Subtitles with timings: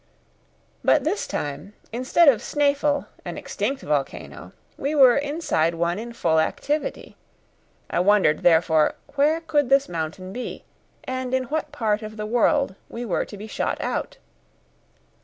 [0.83, 6.39] But this time, instead of Snæfell, an extinct volcano, we were inside one in full
[6.39, 7.17] activity.
[7.87, 10.63] I wondered, therefore, where could this mountain be,
[11.03, 14.17] and in what part of the world we were to be shot out.